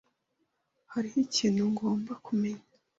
[0.93, 2.65] Hariho ikintu ngomba kumenya.